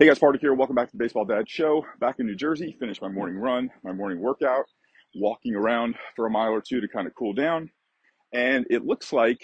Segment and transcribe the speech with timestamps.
[0.00, 0.54] Hey guys, Reddick here.
[0.54, 1.84] Welcome back to the Baseball Dad Show.
[1.98, 4.66] Back in New Jersey, finished my morning run, my morning workout,
[5.16, 7.68] walking around for a mile or two to kind of cool down.
[8.32, 9.40] And it looks like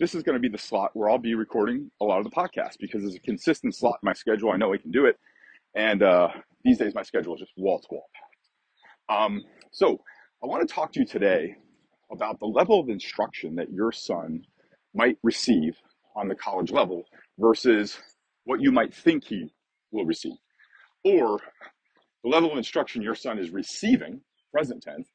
[0.00, 2.30] this is going to be the slot where I'll be recording a lot of the
[2.32, 4.50] podcast because it's a consistent slot in my schedule.
[4.50, 5.16] I know I can do it.
[5.76, 6.30] And uh,
[6.64, 9.20] these days, my schedule is just wall to wall packed.
[9.20, 10.00] Um, so
[10.42, 11.54] I want to talk to you today
[12.10, 14.42] about the level of instruction that your son
[14.92, 15.76] might receive
[16.16, 17.04] on the college level
[17.38, 17.96] versus
[18.42, 19.52] what you might think he
[19.92, 20.36] will receive,
[21.04, 21.40] or
[22.24, 24.20] the level of instruction your son is receiving,
[24.52, 25.08] present tense,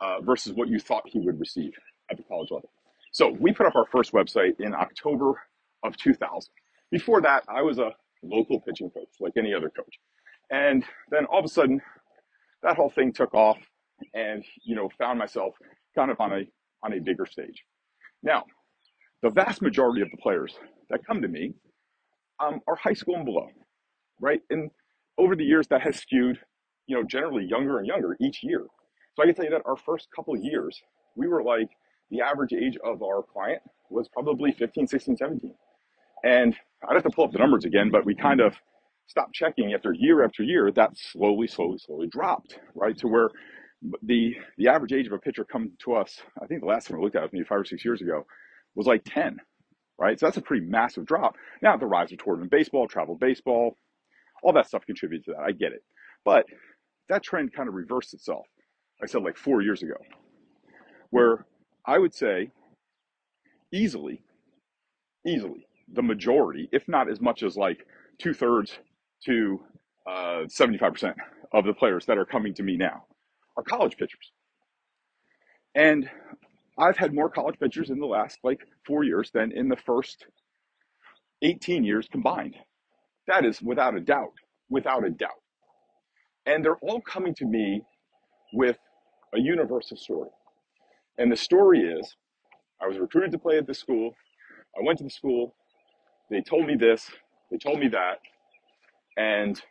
[0.00, 1.72] uh, versus what you thought he would receive
[2.10, 2.70] at the college level.
[3.12, 5.34] So we put up our first website in October
[5.82, 6.50] of 2000.
[6.90, 9.98] Before that, I was a local pitching coach, like any other coach.
[10.50, 11.80] And then all of a sudden,
[12.62, 13.58] that whole thing took off
[14.14, 15.54] and, you know, found myself
[15.96, 16.42] kind of on a,
[16.82, 17.64] on a bigger stage.
[18.22, 18.44] Now,
[19.22, 20.54] the vast majority of the players
[20.90, 21.54] that come to me
[22.40, 23.48] um, are high school and below,
[24.20, 24.40] right?
[24.50, 24.70] And
[25.18, 26.38] over the years, that has skewed,
[26.86, 28.64] you know, generally younger and younger each year.
[29.16, 30.80] So I can tell you that our first couple years,
[31.16, 31.68] we were like,
[32.10, 35.54] the average age of our client was probably 15, 16, 17.
[36.24, 36.56] And
[36.88, 38.54] I'd have to pull up the numbers again, but we kind of
[39.06, 40.70] stopped checking after year after year.
[40.70, 42.96] That slowly, slowly, slowly dropped, right?
[42.98, 43.30] To where
[44.02, 46.98] the the average age of a pitcher come to us, I think the last time
[46.98, 48.26] I looked at it, maybe five or six years ago,
[48.74, 49.38] was like 10,
[49.98, 50.18] right?
[50.20, 51.36] So that's a pretty massive drop.
[51.62, 53.76] Now, the rise of tournament baseball, travel baseball,
[54.42, 55.42] all that stuff contributed to that.
[55.42, 55.82] I get it.
[56.24, 56.46] But
[57.08, 58.46] that trend kind of reversed itself.
[59.02, 59.94] I said like four years ago,
[61.10, 61.46] where
[61.86, 62.50] I would say
[63.72, 64.22] easily,
[65.26, 67.86] easily, the majority, if not as much as like
[68.18, 68.78] two thirds
[69.24, 69.60] to
[70.06, 71.14] uh, 75%
[71.52, 73.04] of the players that are coming to me now
[73.56, 74.32] are college pitchers.
[75.74, 76.08] And
[76.78, 80.26] I've had more college pitchers in the last like four years than in the first
[81.42, 82.56] 18 years combined.
[83.30, 84.32] That is without a doubt,
[84.70, 85.40] without a doubt.
[86.46, 87.80] And they're all coming to me
[88.52, 88.76] with
[89.32, 90.30] a universal story.
[91.16, 92.16] And the story is
[92.82, 94.10] I was recruited to play at this school.
[94.76, 95.54] I went to the school.
[96.28, 97.08] They told me this,
[97.52, 98.18] they told me that.
[99.16, 99.62] And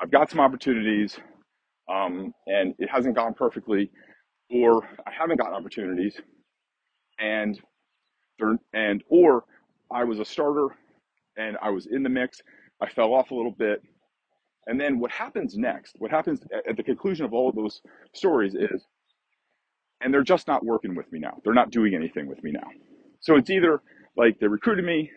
[0.00, 1.18] I've got some opportunities,
[1.90, 3.90] um, and it hasn't gone perfectly,
[4.50, 6.16] or I haven't gotten opportunities,
[7.20, 7.60] and
[8.72, 9.44] and or
[9.92, 10.68] I was a starter
[11.36, 12.40] and I was in the mix.
[12.82, 13.82] I fell off a little bit.
[14.66, 17.80] And then what happens next, what happens at the conclusion of all of those
[18.12, 18.86] stories is,
[20.00, 21.40] and they're just not working with me now.
[21.44, 22.68] They're not doing anything with me now.
[23.20, 23.82] So it's either
[24.16, 25.10] like they recruited me,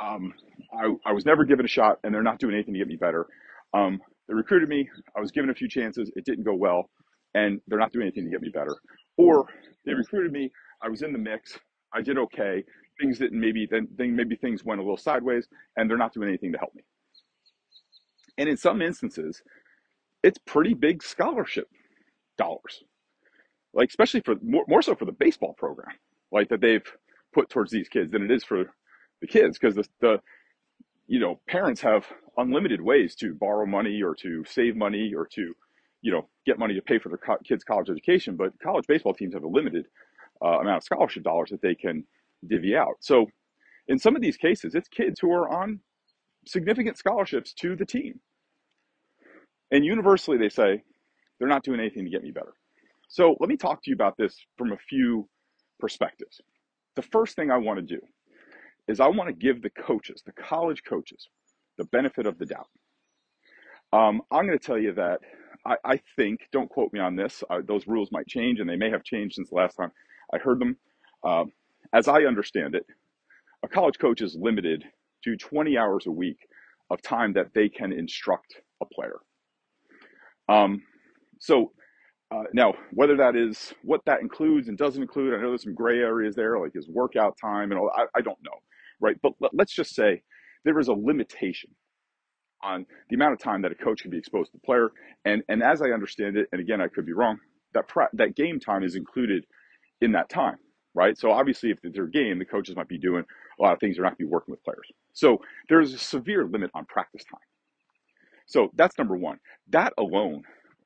[0.00, 0.34] um,
[0.72, 2.96] I, I was never given a shot, and they're not doing anything to get me
[2.96, 3.26] better.
[3.74, 6.90] Um, they recruited me, I was given a few chances, it didn't go well,
[7.34, 8.76] and they're not doing anything to get me better.
[9.16, 9.46] Or
[9.86, 10.50] they recruited me,
[10.82, 11.58] I was in the mix,
[11.94, 12.64] I did okay,
[13.00, 16.28] things didn't maybe then, then maybe things went a little sideways, and they're not doing
[16.28, 16.82] anything to help me.
[18.38, 19.42] And in some instances,
[20.22, 21.68] it's pretty big scholarship
[22.36, 22.84] dollars,
[23.74, 25.94] like especially for more, more so for the baseball program,
[26.32, 26.84] like that they've
[27.32, 28.64] put towards these kids than it is for
[29.20, 30.20] the kids because the, the
[31.06, 35.54] you know parents have unlimited ways to borrow money or to save money or to
[36.02, 39.14] you know get money to pay for their co- kids college education but college baseball
[39.14, 39.86] teams have a limited
[40.44, 42.04] uh, amount of scholarship dollars that they can
[42.46, 43.26] divvy out so
[43.88, 45.80] in some of these cases it's kids who are on
[46.46, 48.20] significant scholarships to the team
[49.70, 50.82] and universally they say
[51.38, 52.54] they're not doing anything to get me better
[53.08, 55.28] so let me talk to you about this from a few
[55.80, 56.40] perspectives
[56.96, 58.00] the first thing i want to do
[58.88, 61.28] is I want to give the coaches, the college coaches,
[61.76, 62.68] the benefit of the doubt.
[63.92, 65.20] Um, I'm going to tell you that
[65.66, 68.76] I, I, think, don't quote me on this, uh, those rules might change and they
[68.76, 69.92] may have changed since the last time
[70.32, 70.76] I heard them.
[71.22, 71.44] Uh,
[71.92, 72.86] as I understand it,
[73.62, 74.84] a college coach is limited
[75.24, 76.38] to 20 hours a week
[76.90, 79.18] of time that they can instruct a player.
[80.48, 80.82] Um,
[81.38, 81.72] so
[82.30, 85.74] uh, now, whether that is what that includes and doesn't include, I know there's some
[85.74, 87.90] gray areas there, like his workout time and all.
[87.94, 88.58] I, I don't know
[89.00, 89.16] right?
[89.22, 90.22] But let's just say
[90.64, 91.70] there is a limitation
[92.62, 94.90] on the amount of time that a coach can be exposed to the player.
[95.24, 97.38] And, and as I understand it, and again, I could be wrong,
[97.74, 97.84] that,
[98.14, 99.44] that game time is included
[100.00, 100.56] in that time,
[100.94, 101.16] right?
[101.18, 103.24] So obviously, if they're game, the coaches might be doing
[103.58, 103.96] a lot of things.
[103.96, 104.90] They're not going to be working with players.
[105.12, 107.40] So there's a severe limit on practice time.
[108.46, 109.38] So that's number one.
[109.68, 110.42] That alone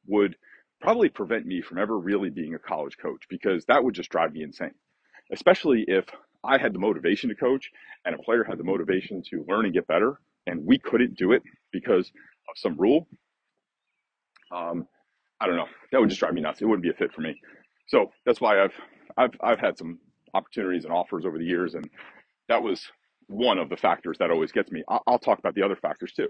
[0.06, 0.36] would
[0.80, 4.32] probably prevent me from ever really being a college coach because that would just drive
[4.32, 4.74] me insane,
[5.32, 6.06] especially if
[6.44, 7.70] I had the motivation to coach
[8.04, 10.18] and a player had the motivation to learn and get better,
[10.48, 12.10] and we couldn't do it because
[12.48, 13.06] of some rule,
[14.50, 14.86] um,
[15.40, 15.68] I don't know.
[15.92, 16.60] That would just drive me nuts.
[16.60, 17.40] It wouldn't be a fit for me.
[17.86, 18.74] So that's why I've
[19.16, 19.98] I've I've had some
[20.34, 21.88] opportunities and offers over the years, and
[22.48, 22.86] that was
[23.28, 24.82] one of the factors that always gets me.
[24.88, 26.28] I'll, I'll talk about the other factors too.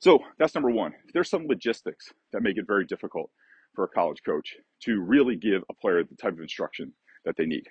[0.00, 0.92] So that's number one.
[1.14, 3.30] There's some logistics that make it very difficult
[3.74, 6.92] for a college coach to really give a player the type of instruction
[7.24, 7.66] that they need.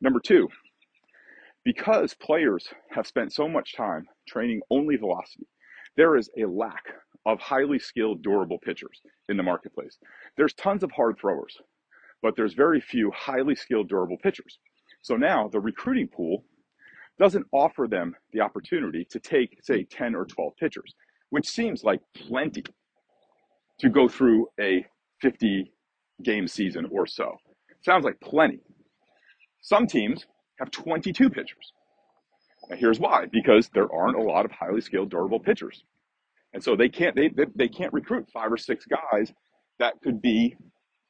[0.00, 0.48] Number two,
[1.64, 5.46] because players have spent so much time training only velocity,
[5.96, 6.84] there is a lack
[7.26, 9.98] of highly skilled, durable pitchers in the marketplace.
[10.36, 11.56] There's tons of hard throwers,
[12.22, 14.58] but there's very few highly skilled, durable pitchers.
[15.02, 16.44] So now the recruiting pool
[17.18, 20.94] doesn't offer them the opportunity to take, say, 10 or 12 pitchers,
[21.30, 22.62] which seems like plenty
[23.80, 24.84] to go through a
[25.20, 25.72] 50
[26.22, 27.36] game season or so.
[27.80, 28.60] Sounds like plenty.
[29.60, 30.26] Some teams
[30.58, 31.72] have 22 pitchers.
[32.68, 35.84] Now here's why, because there aren't a lot of highly skilled, durable pitchers.
[36.52, 39.32] And so they can't, they, they, they can't recruit five or six guys
[39.78, 40.56] that could be,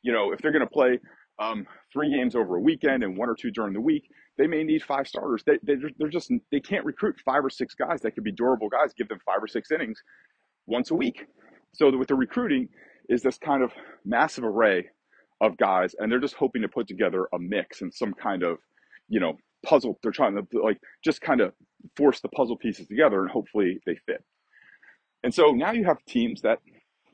[0.09, 0.99] you know, if they're going to play
[1.39, 4.05] um, three games over a weekend and one or two during the week,
[4.39, 5.43] they may need five starters.
[5.45, 8.71] They, they, they're just, they can't recruit five or six guys that could be durable
[8.71, 10.03] guys, give them five or six innings
[10.67, 11.27] once a week.
[11.75, 12.71] So with the recruiting
[13.11, 13.71] is this kind of
[14.07, 14.87] massive array
[15.43, 18.57] of guys, and they're just hoping to put together a mix and some kind of,
[19.11, 19.99] you know, puzzle.
[20.03, 21.53] They're trying to like just kind of
[21.97, 24.25] force the puzzle pieces together, and hopefully they fit.
[25.23, 26.61] And so now you have teams that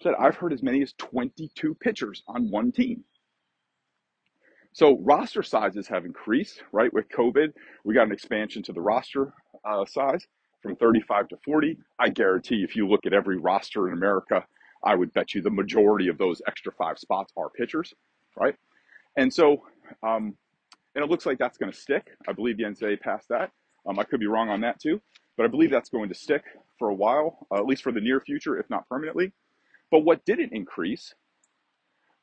[0.04, 3.04] said I've heard as many as 22 pitchers on one team.
[4.72, 6.92] So roster sizes have increased, right?
[6.92, 7.52] With COVID,
[7.84, 9.32] we got an expansion to the roster
[9.64, 10.26] uh, size
[10.62, 11.78] from 35 to 40.
[11.98, 14.44] I guarantee if you look at every roster in America,
[14.84, 17.94] I would bet you the majority of those extra five spots are pitchers,
[18.36, 18.56] right?
[19.16, 19.62] And so,
[20.02, 20.36] um,
[20.94, 22.08] and it looks like that's going to stick.
[22.28, 23.52] I believe the NCAA passed that.
[23.86, 25.00] Um, I could be wrong on that too,
[25.38, 26.42] but I believe that's going to stick
[26.78, 29.32] for a while, uh, at least for the near future, if not permanently.
[29.90, 31.14] But what didn't increase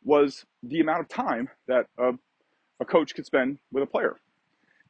[0.03, 2.13] was the amount of time that uh,
[2.79, 4.19] a coach could spend with a player.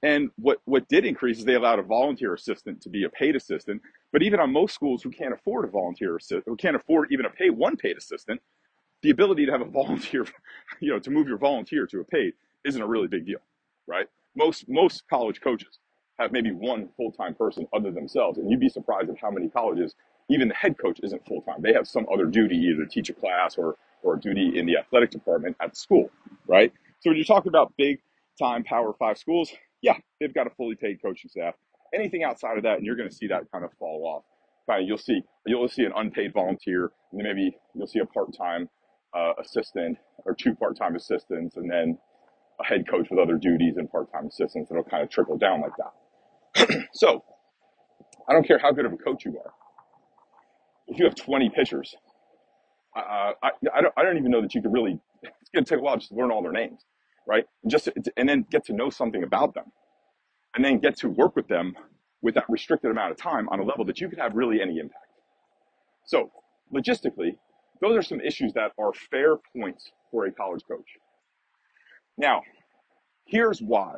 [0.04, 3.36] And what, what did increase is they allowed a volunteer assistant to be a paid
[3.36, 3.82] assistant.
[4.12, 7.26] But even on most schools who can't afford a volunteer assistant, who can't afford even
[7.26, 8.42] a pay one paid assistant,
[9.04, 10.26] the ability to have a volunteer,
[10.80, 12.34] you know, to move your volunteer to a paid
[12.66, 13.40] isn't a really big deal,
[13.88, 14.08] right?
[14.36, 15.80] Most most college coaches
[16.20, 19.50] have maybe one full time person other themselves, and you'd be surprised at how many
[19.50, 19.96] colleges
[20.32, 21.62] even the head coach isn't full time.
[21.62, 24.78] They have some other duty, either teach a class or or a duty in the
[24.78, 26.12] athletic department at the school,
[26.48, 26.74] right?
[27.02, 28.00] So when you're talking about big
[28.40, 29.52] time Power Five schools,
[29.82, 31.56] yeah, they've got a fully paid coaching staff.
[31.94, 34.24] Anything outside of that, and you're going to see that kind of fall off.
[34.70, 38.06] Kind of, you'll see you'll see an unpaid volunteer, and then maybe you'll see a
[38.06, 38.70] part time
[39.16, 41.98] uh, assistant or two part time assistants, and then
[42.62, 44.72] a head coach with other duties and part time assistants.
[44.72, 46.88] It'll kind of trickle down like that.
[46.94, 47.24] so
[48.30, 49.54] I don't care how good of a coach you are.
[50.92, 51.96] If you have 20 pitchers,
[52.96, 55.70] uh, I, I, don't, I don't even know that you could really, it's going to
[55.70, 56.86] take a while just to learn all their names
[57.28, 57.46] right?
[57.64, 59.66] And just and then get to know something about them,
[60.56, 61.76] and then get to work with them
[62.22, 64.80] with that restricted amount of time on a level that you could have really any
[64.80, 65.08] impact.
[66.06, 66.32] So
[66.74, 67.38] logistically,
[67.82, 70.88] those are some issues that are fair points for a college coach.
[72.18, 72.44] Now,
[73.26, 73.98] here's why.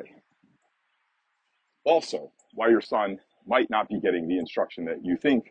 [1.84, 5.50] Also, why your son might not be getting the instruction that you think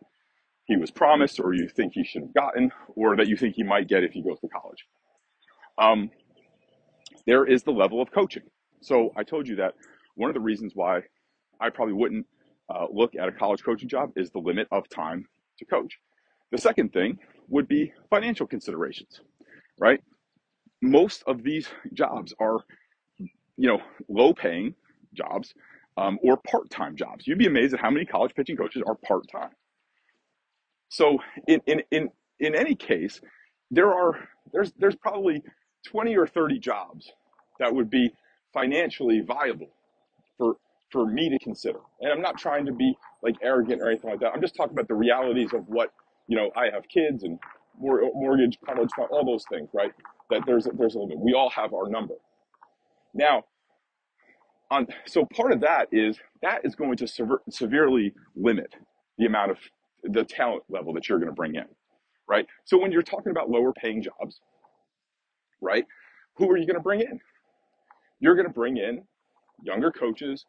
[0.66, 3.64] he was promised, or you think he should have gotten, or that you think he
[3.64, 4.86] might get if he goes to college.
[5.78, 6.10] Um,
[7.26, 8.44] there is the level of coaching.
[8.82, 9.76] So I told you that
[10.16, 11.02] one of the reasons why
[11.60, 12.26] I probably wouldn't
[12.70, 15.26] uh, look at a college coaching job is the limit of time
[15.60, 16.00] to coach.
[16.52, 17.20] The second thing
[17.50, 19.22] would be financial considerations,
[19.80, 20.02] right?
[20.82, 22.60] Most of these jobs are,
[23.18, 23.80] you know,
[24.10, 24.76] low paying
[25.14, 25.54] jobs
[25.98, 27.28] um, or part time jobs.
[27.28, 29.52] You'd be amazed at how many college pitching coaches are part time.
[30.94, 32.10] So in, in, in,
[32.40, 33.20] in any case,
[33.72, 35.42] there are there's there's probably
[35.88, 37.12] 20 or 30 jobs
[37.60, 38.12] that would be
[38.54, 39.74] financially viable
[40.38, 40.58] for
[40.92, 41.80] for me to consider.
[42.00, 44.34] And I'm not trying to be like arrogant or anything like that.
[44.36, 45.92] I'm just talking about the realities of what,
[46.28, 47.40] you know, I have kids and
[47.80, 49.92] mortgage, college, all those things, right?
[50.30, 51.18] That there's there's a limit.
[51.20, 52.14] We all have our number.
[53.16, 53.46] Now,
[54.70, 58.76] on so part of that is that is going to sever, severely limit
[59.18, 59.58] the amount of
[60.04, 61.66] the talent level that you're going to bring in,
[62.28, 62.48] right?
[62.66, 64.42] So when you're talking about lower paying jobs,
[65.62, 65.86] right?
[66.36, 67.20] Who are you going to bring in?
[68.20, 69.04] You're going to bring in
[69.64, 70.46] younger coaches,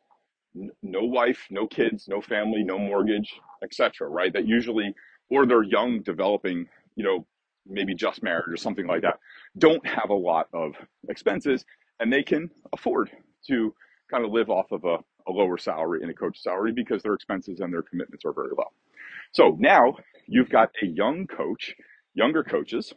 [0.57, 4.09] n- no wife, no kids, no family, no mortgage, etc.
[4.09, 4.33] Right?
[4.33, 4.95] That usually,
[5.31, 7.27] or they're young, developing, you know,
[7.67, 9.19] maybe just married or something like that,
[9.59, 10.75] don't have a lot of
[11.09, 11.65] expenses,
[12.01, 13.11] and they can afford
[13.49, 13.75] to
[14.11, 17.15] kind of live off of a, a lower salary and a coach salary because their
[17.15, 18.84] expenses and their commitments are very low.
[19.33, 19.95] So now
[20.27, 21.75] you've got a young coach,
[22.15, 22.95] younger coaches,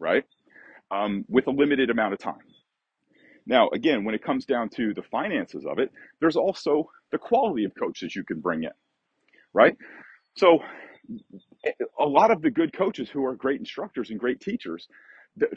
[0.00, 0.24] right?
[0.92, 2.34] um, with a limited amount of time.
[3.46, 7.64] Now, again, when it comes down to the finances of it, there's also the quality
[7.64, 8.72] of coaches you can bring in,
[9.54, 9.76] right?
[10.36, 10.60] So,
[12.00, 14.88] a lot of the good coaches who are great instructors and great teachers,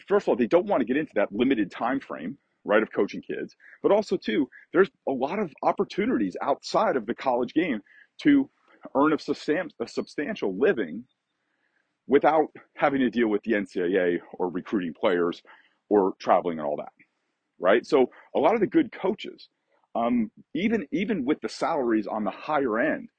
[0.07, 2.91] first of all, they don't want to get into that limited time frame, right, of
[2.93, 3.55] coaching kids.
[3.83, 7.81] But also, too, there's a lot of opportunities outside of the college game
[8.23, 8.49] to
[8.95, 11.03] earn a, substantial living
[12.07, 15.41] without having to deal with the NCAA or recruiting players
[15.89, 16.93] or traveling and all that,
[17.59, 17.85] right?
[17.85, 19.49] So a lot of the good coaches,
[19.95, 23.09] um, even even with the salaries on the higher end,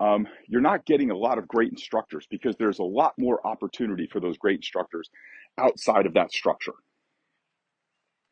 [0.00, 4.06] um, you're not getting a lot of great instructors because there's a lot more opportunity
[4.06, 5.10] for those great instructors
[5.58, 6.74] outside of that structure.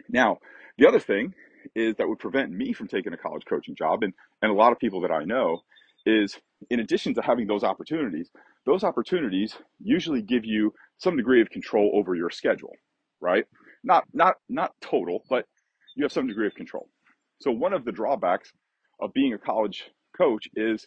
[0.09, 0.39] Now,
[0.79, 1.35] the other thing
[1.75, 4.13] is that would prevent me from taking a college coaching job, and,
[4.43, 5.63] and a lot of people that I know,
[6.07, 6.37] is
[6.71, 8.31] in addition to having those opportunities,
[8.67, 12.73] those opportunities usually give you some degree of control over your schedule,
[13.21, 13.45] right?
[13.85, 15.47] Not not not total, but
[15.97, 16.89] you have some degree of control.
[17.41, 18.51] So one of the drawbacks
[19.01, 19.85] of being a college
[20.17, 20.87] coach is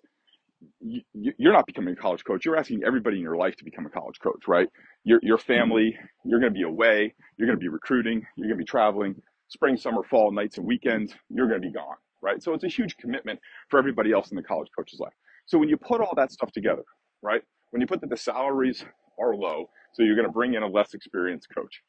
[0.81, 2.45] you, you're not becoming a college coach.
[2.45, 4.67] You're asking everybody in your life to become a college coach, right?
[5.03, 5.95] Your, your family,
[6.25, 7.13] you're going to be away.
[7.37, 8.23] You're going to be recruiting.
[8.37, 9.15] You're going to be traveling
[9.49, 11.13] spring, summer, fall, nights and weekends.
[11.29, 12.41] You're going to be gone, right?
[12.43, 15.13] So it's a huge commitment for everybody else in the college coach's life.
[15.45, 16.83] So when you put all that stuff together,
[17.21, 17.41] right?
[17.71, 18.85] When you put that the salaries
[19.19, 21.81] are low, so you're going to bring in a less experienced coach.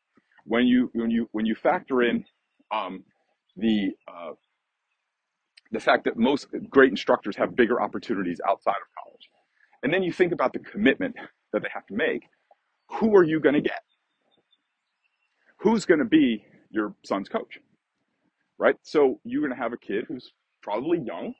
[0.44, 2.24] When you when you when you factor in
[2.72, 3.04] um,
[3.56, 4.32] the uh,
[5.72, 9.30] the fact that most great instructors have bigger opportunities outside of college.
[9.82, 11.16] And then you think about the commitment
[11.52, 12.24] that they have to make.
[13.00, 13.82] Who are you going to get?
[15.60, 17.58] Who's going to be your son's coach?
[18.58, 18.76] Right?
[18.82, 21.34] So you're going to have a kid who's probably young,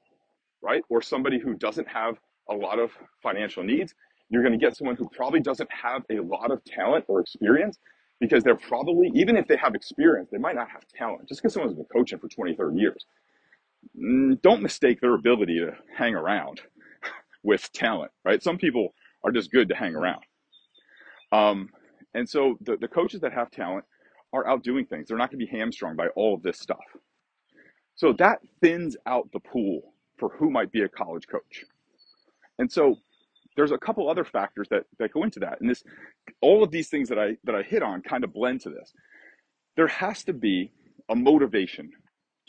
[0.63, 0.83] right?
[0.91, 2.17] Or somebody who doesn't have
[2.51, 3.95] a lot of financial needs.
[4.31, 7.79] You're going to get someone who probably doesn't have a lot of talent or experience
[8.21, 11.29] because they're probably, even if they have experience, they might not have talent.
[11.29, 12.97] Just because someone's been coaching for 20, 30 years
[13.99, 16.63] Mm, don't mistake their ability to hang around
[17.45, 18.43] with talent, right?
[18.43, 18.95] Some people
[19.25, 20.23] are just good to hang around.
[21.33, 21.71] Um,
[22.15, 23.85] and so the, the coaches that have talent
[24.33, 25.09] are out doing things.
[25.09, 26.79] They're not going to be hamstrung by all of this stuff.
[27.99, 31.65] So that thins out the pool for who might be a college coach.
[32.59, 32.97] And so
[33.57, 35.61] there's a couple other factors that, that go into that.
[35.61, 35.85] And this
[36.41, 38.93] all of these things that I that I hit on kind of blend to this.
[39.77, 40.73] There has to be
[41.09, 41.93] a motivation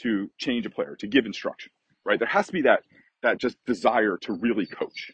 [0.01, 1.71] to change a player, to give instruction,
[2.05, 2.19] right?
[2.19, 2.83] There has to be that
[3.23, 5.11] that just desire to really coach.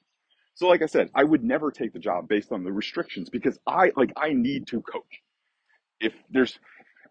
[0.56, 3.60] So like I said, I would never take the job based on the restrictions because
[3.68, 5.22] I like I need to coach.
[6.01, 6.60] If there's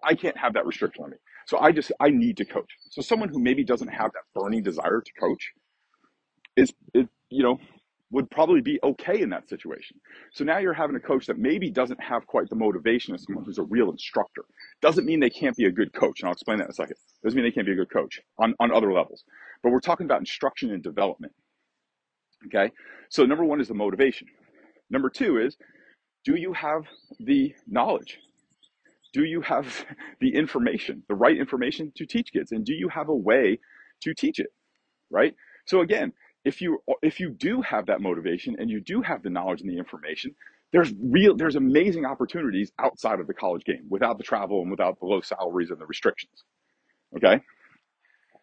[0.03, 1.17] I can't have that restriction on me.
[1.47, 2.71] So I just I need to coach.
[2.91, 5.53] So someone who maybe doesn't have that burning desire to coach
[6.57, 7.59] is, is you know
[8.11, 9.99] would probably be okay in that situation.
[10.33, 13.45] So now you're having a coach that maybe doesn't have quite the motivation as someone
[13.45, 14.45] who's a real instructor.
[14.81, 16.97] Doesn't mean they can't be a good coach, and I'll explain that in a second.
[17.25, 19.25] Doesn't mean they can't be a good coach on, on other levels.
[19.63, 21.33] But we're talking about instruction and development.
[22.47, 22.71] Okay?
[23.09, 24.29] So number one is the motivation.
[24.91, 25.57] Number two is,
[26.25, 26.83] do you have
[27.19, 28.19] the knowledge?
[29.15, 29.87] Do you have
[30.21, 32.53] the information, the right information to teach kids?
[32.53, 33.61] And do you have a way
[34.03, 34.49] to teach it?
[35.11, 35.35] Right?
[35.67, 36.13] So again,
[36.45, 39.71] if you if you do have that motivation and you do have the knowledge and
[39.71, 40.35] the information
[40.73, 44.99] there's real there's amazing opportunities outside of the college game without the travel and without
[45.01, 46.45] the low salaries and the restrictions
[47.17, 47.41] okay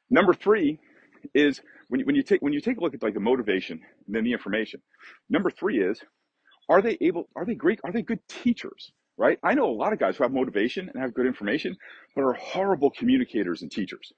[0.09, 0.79] number three
[1.33, 3.79] is when you, when you take when you take a look at like the motivation
[4.07, 4.81] and then the information
[5.29, 6.01] number three is
[6.69, 9.93] are they able are they great are they good teachers right i know a lot
[9.93, 11.75] of guys who have motivation and have good information
[12.15, 14.13] but are horrible communicators and teachers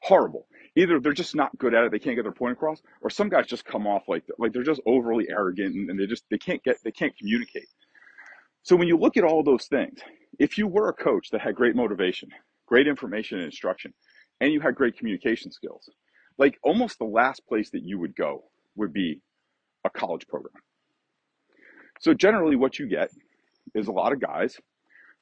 [0.00, 3.10] horrible either they're just not good at it, they can't get their point across, or
[3.10, 6.24] some guys just come off like like they're just overly arrogant and, and they just
[6.30, 7.68] they can't get they can't communicate.
[8.62, 10.00] So when you look at all those things,
[10.38, 12.30] if you were a coach that had great motivation,
[12.66, 13.92] great information and instruction,
[14.40, 15.88] and you had great communication skills,
[16.38, 19.20] like almost the last place that you would go would be
[19.84, 20.54] a college program.
[22.00, 23.10] So generally what you get
[23.74, 24.56] is a lot of guys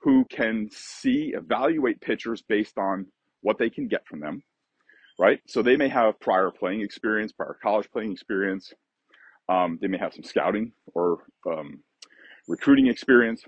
[0.01, 3.07] who can see, evaluate pitchers based on
[3.41, 4.43] what they can get from them,
[5.19, 5.41] right?
[5.47, 8.73] So they may have prior playing experience, prior college playing experience.
[9.49, 11.19] Um, they may have some scouting or
[11.51, 11.83] um,
[12.49, 13.43] recruiting experience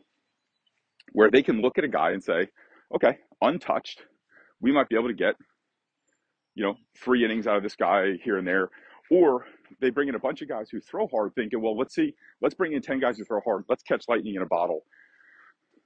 [1.13, 2.49] where they can look at a guy and say,
[2.95, 4.03] okay, untouched,
[4.61, 5.35] we might be able to get,
[6.55, 8.69] you know, three innings out of this guy here and there.
[9.11, 9.45] Or
[9.81, 12.55] they bring in a bunch of guys who throw hard, thinking, well, let's see, let's
[12.55, 13.65] bring in 10 guys who throw hard.
[13.69, 14.85] Let's catch lightning in a bottle.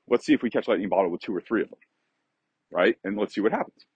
[0.08, 1.78] Let's see if we catch lightning in a bottle with two or three of them,
[2.72, 2.96] right?
[3.04, 3.86] And let's see what happens.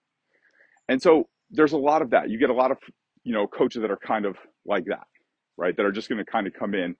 [0.89, 2.29] And so there's a lot of that.
[2.29, 2.77] You get a lot of,
[3.23, 4.35] you know, coaches that are kind of
[4.65, 5.07] like that,
[5.57, 5.75] right?
[5.75, 6.95] That are just going to kind of come in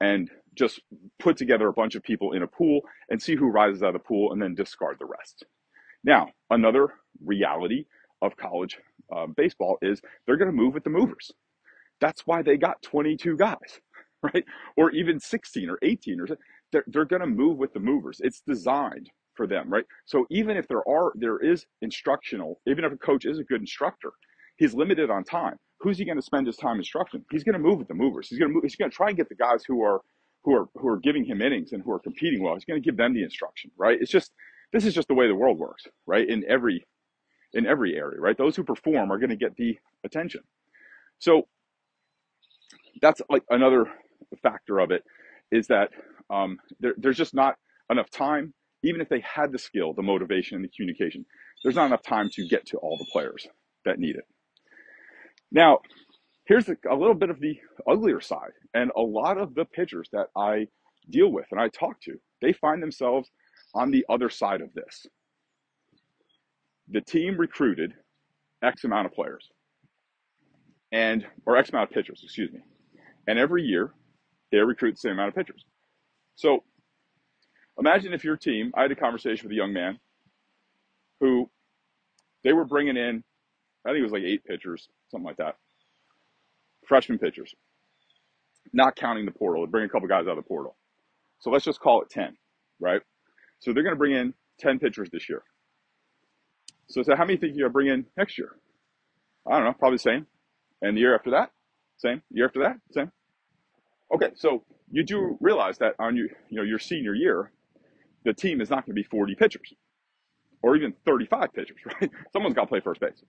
[0.00, 0.80] and just
[1.18, 3.94] put together a bunch of people in a pool and see who rises out of
[3.94, 5.44] the pool and then discard the rest.
[6.04, 6.88] Now, another
[7.24, 7.86] reality
[8.20, 8.78] of college
[9.14, 11.32] uh, baseball is they're going to move with the movers.
[12.00, 13.80] That's why they got 22 guys,
[14.22, 14.44] right?
[14.76, 16.26] Or even 16 or 18 or
[16.72, 18.20] they're, they're going to move with the movers.
[18.22, 19.84] It's designed for them, right?
[20.06, 23.60] So even if there are there is instructional, even if a coach is a good
[23.60, 24.12] instructor,
[24.56, 25.56] he's limited on time.
[25.80, 27.24] Who's he going to spend his time instructing?
[27.30, 28.28] He's going to move with the movers.
[28.28, 30.00] He's going to move, he's going to try and get the guys who are
[30.44, 32.54] who are who are giving him innings and who are competing well.
[32.54, 33.98] He's going to give them the instruction, right?
[34.00, 34.32] It's just
[34.72, 36.28] this is just the way the world works, right?
[36.28, 36.84] In every
[37.52, 38.36] in every area, right?
[38.36, 40.42] Those who perform are going to get the attention.
[41.18, 41.48] So
[43.02, 43.86] that's like another
[44.42, 45.02] factor of it
[45.50, 45.90] is that
[46.30, 47.56] um, there, there's just not
[47.90, 48.54] enough time.
[48.84, 51.24] Even if they had the skill, the motivation, and the communication,
[51.62, 53.46] there's not enough time to get to all the players
[53.84, 54.24] that need it.
[55.52, 55.80] Now,
[56.46, 58.52] here's a, a little bit of the uglier side.
[58.74, 60.66] And a lot of the pitchers that I
[61.10, 63.30] deal with and I talk to, they find themselves
[63.74, 65.06] on the other side of this.
[66.88, 67.94] The team recruited
[68.62, 69.48] X amount of players
[70.92, 72.60] and or X amount of pitchers, excuse me.
[73.26, 73.92] And every year
[74.50, 75.64] they recruit the same amount of pitchers.
[76.34, 76.64] So
[77.78, 79.98] imagine if your team, I had a conversation with a young man
[81.20, 81.48] who
[82.44, 83.22] they were bringing in,
[83.86, 85.56] I think it was like eight pitchers, something like that,
[86.86, 87.54] freshman pitchers,
[88.72, 90.76] not counting the portal, bring a couple guys out of the portal.
[91.40, 92.36] So let's just call it 10,
[92.80, 93.02] right?
[93.60, 95.42] So they're going to bring in 10 pitchers this year.
[96.88, 98.56] So, so how many think you're going to bring in next year?
[99.46, 100.26] I don't know, probably the same.
[100.82, 101.50] And the year after that,
[102.02, 102.22] same.
[102.30, 103.10] Year after that, same.
[104.14, 107.50] Okay, so you do realize that on your, you know, your senior year,
[108.24, 109.72] the team is not going to be 40 pitchers
[110.62, 112.10] or even 35 pitchers, right?
[112.32, 113.22] Someone's got to play first base.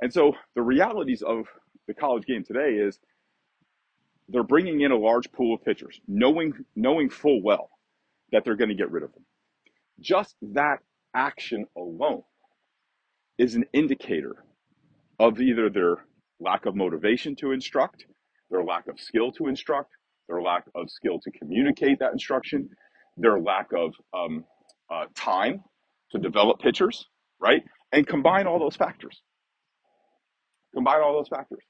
[0.00, 1.46] And so the realities of
[1.86, 2.98] the college game today is
[4.28, 7.70] they're bringing in a large pool of pitchers, knowing knowing full well
[8.32, 9.24] that they're going to get rid of them.
[10.00, 10.78] Just that
[11.14, 12.22] action alone
[13.38, 14.44] is an indicator
[15.18, 15.96] of either their
[16.38, 18.06] lack of motivation to instruct,
[18.50, 19.92] their lack of skill to instruct,
[20.28, 22.68] their lack of skill to communicate that instruction,
[23.16, 24.44] their lack of um,
[24.90, 25.62] uh, time
[26.12, 27.06] to develop pitchers,
[27.40, 27.62] right?
[27.92, 29.22] And combine all those factors.
[30.74, 31.62] Combine all those factors.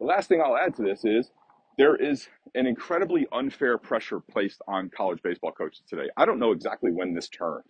[0.00, 1.30] The last thing I'll add to this is
[1.78, 6.08] there is an incredibly unfair pressure placed on college baseball coaches today.
[6.16, 7.64] I don't know exactly when this turned,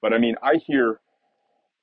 [0.00, 1.00] but I mean, I hear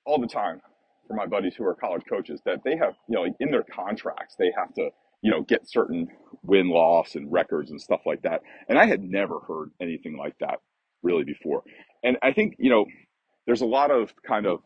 [0.06, 0.62] all the time
[1.08, 4.36] from my buddies who are college coaches that they have, you know, in their contracts,
[4.38, 4.90] they have to
[5.26, 6.08] you know, get certain
[6.44, 8.42] win loss and records and stuff like that.
[8.70, 10.60] And I had never heard anything like that
[11.02, 11.64] really before.
[12.04, 12.86] And I think, you know,
[13.48, 14.60] there's a lot of kind of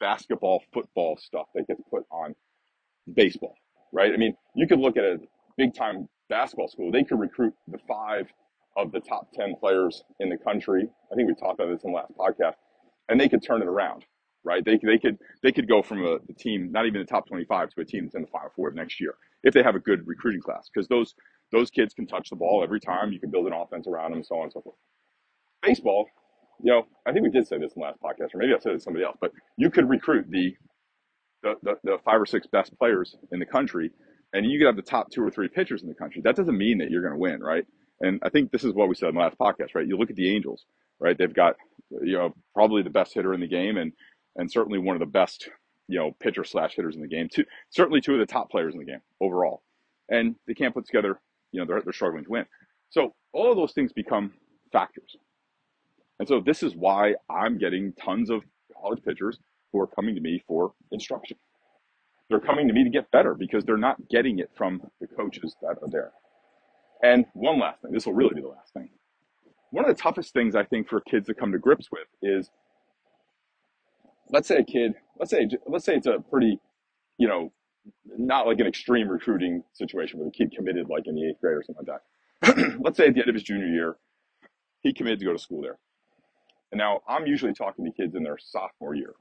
[0.00, 2.34] basketball, football stuff that gets put on
[3.14, 3.54] baseball,
[3.92, 4.12] right?
[4.12, 5.18] I mean, you could look at a
[5.56, 8.26] big time basketball school, they could recruit the five
[8.76, 10.88] of the top 10 players in the country.
[11.12, 12.54] I think we talked about this in the last podcast,
[13.08, 14.04] and they could turn it around
[14.44, 14.64] right?
[14.64, 17.70] They, they could they could go from a, a team not even the top 25
[17.70, 20.06] to a team that's in the Final Four next year if they have a good
[20.06, 21.14] recruiting class because those
[21.52, 23.12] those kids can touch the ball every time.
[23.12, 24.76] You can build an offense around them, and so on and so forth.
[25.62, 26.06] Baseball,
[26.62, 28.58] you know, I think we did say this in the last podcast, or maybe I
[28.58, 30.54] said it to somebody else, but you could recruit the
[31.42, 33.90] the, the, the five or six best players in the country,
[34.32, 36.22] and you could have the top two or three pitchers in the country.
[36.24, 37.64] That doesn't mean that you're going to win, right?
[38.00, 39.86] And I think this is what we said in the last podcast, right?
[39.86, 40.64] You look at the Angels,
[41.00, 41.16] right?
[41.16, 41.56] They've got
[41.90, 43.92] you know probably the best hitter in the game, and
[44.36, 45.48] and certainly one of the best,
[45.92, 47.28] you know, pitcher slash hitters in the game.
[47.30, 49.62] Two, certainly two of the top players in the game overall.
[50.08, 51.20] And they can't put together,
[51.52, 52.46] you know, they're, they're struggling to win.
[52.88, 54.32] So all of those things become
[54.72, 55.16] factors.
[56.18, 58.40] And so this is why I'm getting tons of
[58.80, 59.38] college pitchers
[59.70, 61.36] who are coming to me for instruction.
[62.30, 65.56] They're coming to me to get better because they're not getting it from the coaches
[65.60, 66.12] that are there.
[67.02, 68.88] And one last thing, this will really be the last thing.
[69.72, 72.50] One of the toughest things I think for kids to come to grips with is
[74.32, 76.58] let's say a kid, let's say let's say it's a pretty,
[77.18, 77.52] you know,
[78.18, 81.56] not like an extreme recruiting situation where the kid committed like in the eighth grade
[81.56, 82.00] or something like
[82.66, 82.78] that.
[82.80, 83.96] let's say at the end of his junior year,
[84.80, 85.78] he committed to go to school there.
[86.72, 89.14] And now I'm usually talking to kids in their sophomore year,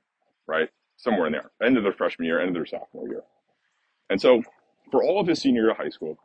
[0.48, 0.70] right?
[0.98, 3.24] Somewhere in there, end of their freshman year, end of their sophomore year.
[4.10, 4.42] And so
[4.92, 6.18] for all of his senior year of high school,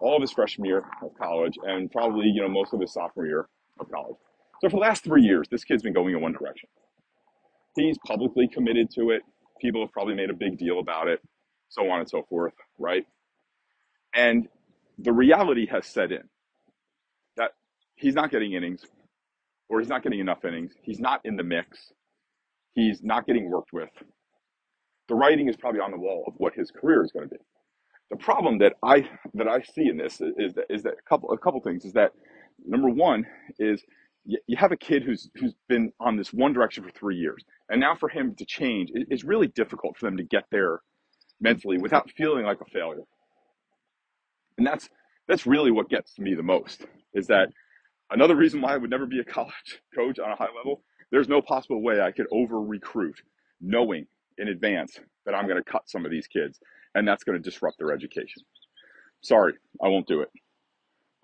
[0.00, 3.26] all of his freshman year of college, and probably, you know, most of his sophomore
[3.26, 4.16] year of college.
[4.60, 6.68] So for the last three years, this kid's been going in one direction.
[7.76, 9.22] He's publicly committed to it.
[9.60, 11.20] People have probably made a big deal about it,
[11.68, 13.04] so on and so forth, right?
[14.14, 14.48] And
[14.98, 16.22] the reality has set in
[17.36, 17.52] that
[17.96, 18.84] he's not getting innings,
[19.68, 20.72] or he's not getting enough innings.
[20.82, 21.92] He's not in the mix.
[22.74, 23.90] He's not getting worked with.
[25.08, 27.40] The writing is probably on the wall of what his career is going to be.
[28.10, 31.32] The problem that I that I see in this is that is that a couple
[31.32, 32.12] a couple things is that
[32.66, 33.26] number one
[33.58, 33.82] is
[34.24, 37.80] you have a kid who's who's been on this one direction for three years, and
[37.80, 40.80] now for him to change, it's really difficult for them to get there
[41.40, 43.02] mentally without feeling like a failure.
[44.58, 44.90] And that's
[45.26, 47.48] that's really what gets me the most is that
[48.10, 51.28] another reason why I would never be a college coach on a high level, there's
[51.28, 53.16] no possible way I could over recruit
[53.62, 54.06] knowing
[54.36, 56.60] in advance that I'm going to cut some of these kids
[56.94, 58.42] and that's going to disrupt their education.
[59.22, 60.28] Sorry, I won't do it.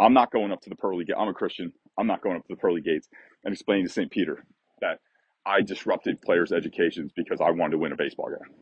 [0.00, 1.16] I'm not going up to the pearly gate.
[1.18, 1.74] I'm a Christian.
[1.98, 3.08] I'm not going up to the pearly gates
[3.44, 4.10] and explaining to St.
[4.10, 4.44] Peter
[4.80, 5.00] that
[5.48, 8.54] I disrupted players' educations because I wanted to win a baseball game.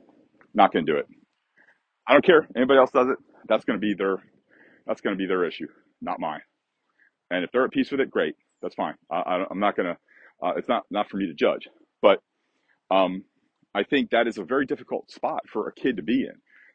[0.55, 1.07] Not going to do it.
[2.07, 2.47] I don't care.
[2.57, 3.19] Anybody else does it.
[3.49, 4.23] That's going to be their
[4.87, 5.67] that's going to be their issue,
[6.01, 6.43] not mine.
[7.31, 8.37] And if they're at peace with it, great.
[8.63, 8.95] That's fine.
[9.11, 9.99] I, am not going to.
[10.47, 11.69] Uh, it's not not for me to judge.
[12.01, 12.21] But
[12.91, 13.25] um,
[13.75, 16.35] I think that is a very difficult spot for a kid to be in.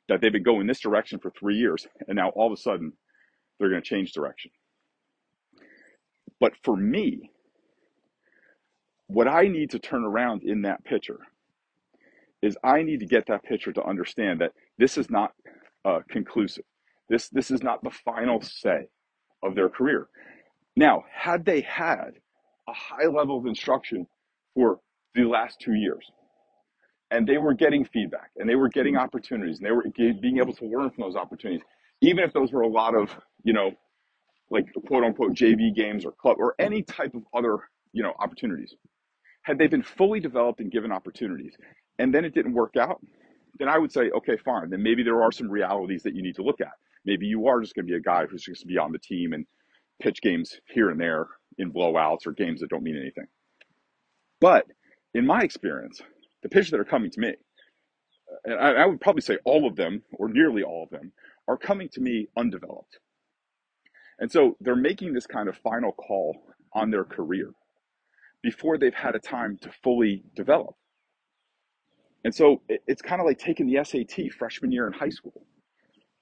[0.09, 2.91] That they've been going this direction for three years, and now all of a sudden
[3.59, 4.51] they're going to change direction.
[6.41, 7.31] But for me,
[9.13, 11.19] what I need to turn around in that pitcher
[12.41, 15.33] is I need to get that pitcher to understand that this is not
[15.85, 16.63] uh, conclusive.
[17.09, 18.87] This this is not the final say
[19.43, 20.07] of their career.
[20.75, 22.11] Now, had they had
[22.67, 24.07] a high level of instruction
[24.55, 24.79] for
[25.13, 26.09] the last two years,
[27.11, 29.85] and they were getting feedback, and they were getting opportunities, and they were
[30.21, 31.63] being able to learn from those opportunities,
[32.01, 33.09] even if those were a lot of
[33.43, 33.71] you know,
[34.49, 37.59] like quote unquote JV games or club or any type of other
[37.91, 38.73] you know opportunities,
[39.43, 41.55] had they been fully developed and given opportunities,
[41.99, 43.01] and then it didn't work out,
[43.57, 44.69] then I would say, okay, fine.
[44.69, 46.73] Then maybe there are some realities that you need to look at.
[47.05, 48.91] Maybe you are just going to be a guy who's just going to be on
[48.91, 49.45] the team and
[50.01, 51.27] pitch games here and there
[51.57, 53.27] in blowouts or games that don't mean anything.
[54.39, 54.65] But
[55.13, 56.01] in my experience,
[56.41, 57.33] the pitchers that are coming to me,
[58.45, 61.11] and I, I would probably say all of them or nearly all of them,
[61.47, 62.99] are coming to me undeveloped.
[64.19, 66.37] And so they're making this kind of final call
[66.73, 67.51] on their career
[68.43, 70.75] before they've had a time to fully develop.
[72.23, 75.45] And so it's kind of like taking the SAT freshman year in high school.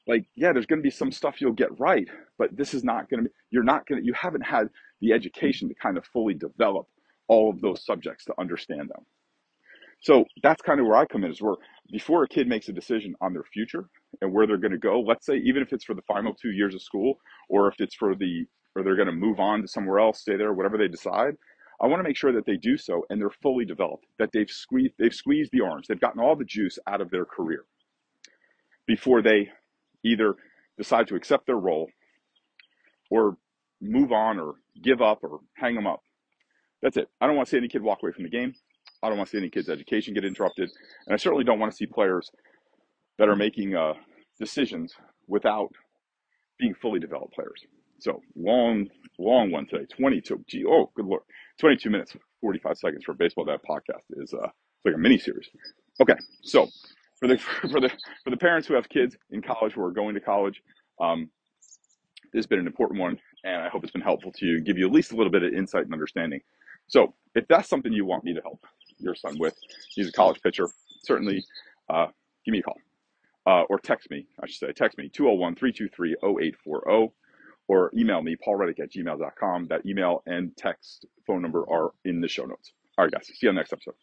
[0.07, 3.09] Like, yeah, there's going to be some stuff you'll get right, but this is not
[3.09, 4.69] going to be, you're not going to, you haven't had
[5.01, 6.87] the education to kind of fully develop
[7.27, 9.05] all of those subjects to understand them.
[10.01, 11.55] So that's kind of where I come in is where
[11.91, 13.85] before a kid makes a decision on their future
[14.21, 16.51] and where they're going to go, let's say even if it's for the final two
[16.51, 19.67] years of school or if it's for the, or they're going to move on to
[19.67, 21.35] somewhere else, stay there, whatever they decide,
[21.81, 24.49] I want to make sure that they do so and they're fully developed, that they've
[24.49, 27.65] squeezed, they've squeezed the orange, they've gotten all the juice out of their career
[28.85, 29.49] before they
[30.03, 30.35] either
[30.77, 31.89] decide to accept their role
[33.09, 33.37] or
[33.81, 36.01] move on or give up or hang them up.
[36.81, 37.09] That's it.
[37.19, 38.53] I don't want to see any kid walk away from the game.
[39.03, 40.69] I don't want to see any kid's education get interrupted.
[41.05, 42.31] And I certainly don't want to see players
[43.17, 43.93] that are making uh,
[44.39, 44.93] decisions
[45.27, 45.71] without
[46.57, 47.65] being fully developed players.
[47.99, 48.87] So long,
[49.17, 49.85] long one today.
[49.85, 50.45] 22.
[50.47, 51.21] Gee, oh, good lord.
[51.59, 54.47] 22 minutes, 45 seconds for baseball dad podcast is uh,
[54.85, 55.49] like a mini series.
[56.01, 56.67] Okay, so
[57.19, 57.37] for the
[57.71, 57.89] for the
[58.23, 60.61] for the parents who have kids in college who are going to college,
[61.01, 61.29] um,
[62.33, 64.77] this has been an important one, and I hope it's been helpful to you, give
[64.77, 66.39] you at least a little bit of insight and understanding.
[66.87, 68.65] So if that's something you want me to help
[68.97, 69.55] your son with,
[69.95, 70.67] he's a college pitcher,
[71.03, 71.43] certainly
[71.89, 72.07] uh,
[72.45, 72.77] give me a call.
[73.45, 77.13] Uh, or text me, I should say, text me, 201 323 0840
[77.69, 79.67] or email me, paulreddick at gmail.com.
[79.67, 82.73] That email and text phone number are in the show notes.
[82.97, 83.27] All right, guys.
[83.27, 83.93] See you on the next episode.